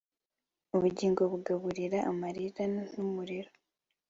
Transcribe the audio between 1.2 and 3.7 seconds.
bugaburire amarira n'umuriro